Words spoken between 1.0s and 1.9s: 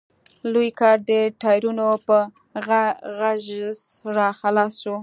د ټايرونو